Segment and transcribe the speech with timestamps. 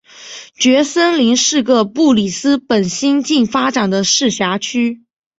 [0.55, 5.03] 蕨森林是个布里斯本新近发展的市辖区。